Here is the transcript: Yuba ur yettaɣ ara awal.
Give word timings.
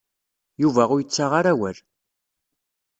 Yuba 0.61 0.83
ur 0.93 0.99
yettaɣ 1.01 1.31
ara 1.39 1.51
awal. 1.53 1.77